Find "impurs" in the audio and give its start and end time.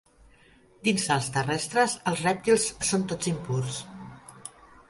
3.37-3.81